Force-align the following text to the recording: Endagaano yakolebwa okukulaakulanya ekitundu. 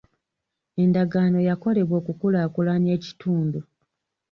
Endagaano 0.83 1.39
yakolebwa 1.47 1.95
okukulaakulanya 2.01 2.91
ekitundu. 2.97 3.59